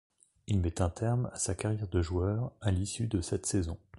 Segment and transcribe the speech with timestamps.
[0.47, 3.77] Il met un terme à sa carrière de joueur à l'issue de cette saison.